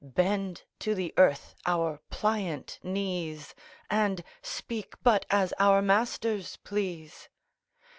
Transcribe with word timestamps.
Bend 0.03 0.63
to 0.79 0.95
the 0.95 1.13
earth 1.15 1.53
our 1.67 1.99
pliant 2.09 2.79
knees, 2.81 3.53
And 3.87 4.23
speak 4.41 4.95
but 5.03 5.27
as 5.29 5.53
our 5.59 5.79
masters 5.79 6.57
please? 6.63 7.29